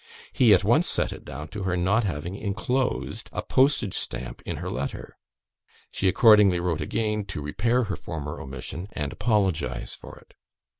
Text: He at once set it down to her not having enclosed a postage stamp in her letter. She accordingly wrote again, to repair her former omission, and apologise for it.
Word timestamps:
He 0.33 0.51
at 0.51 0.63
once 0.63 0.87
set 0.87 1.13
it 1.13 1.23
down 1.23 1.49
to 1.49 1.61
her 1.61 1.77
not 1.77 2.05
having 2.05 2.33
enclosed 2.35 3.29
a 3.31 3.43
postage 3.43 3.93
stamp 3.93 4.41
in 4.47 4.55
her 4.55 4.67
letter. 4.67 5.15
She 5.91 6.07
accordingly 6.07 6.59
wrote 6.59 6.81
again, 6.81 7.23
to 7.25 7.39
repair 7.43 7.83
her 7.83 7.95
former 7.95 8.41
omission, 8.41 8.87
and 8.93 9.13
apologise 9.13 9.93
for 9.93 10.17
it. 10.17 10.33